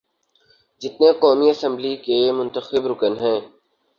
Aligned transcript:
جتنے 0.81 1.09
قومی 1.21 1.49
اسمبلی 1.49 1.95
کے 1.95 2.17
منتخب 2.31 2.87
رکن 2.87 3.13
ہیں۔ 3.21 3.39